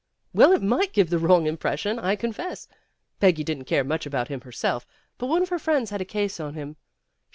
[0.31, 2.67] 1 'Well, it might give the wrong impression, I confess.
[3.19, 4.83] Peggy didn't care much about him herself,
[5.19, 6.75] but one of her friends had a case on him."